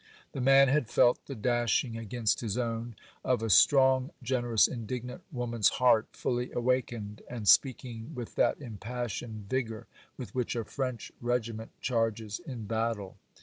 [0.31, 5.69] The man had felt the dashing against his own of a strong, generous, indignant woman's
[5.77, 9.85] heart fully awakened, and speaking with that impassioned vigour
[10.17, 13.17] with which a French regiment charges in battle.